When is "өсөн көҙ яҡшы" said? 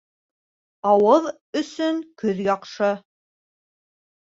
1.63-2.95